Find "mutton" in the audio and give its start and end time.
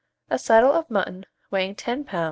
0.89-1.27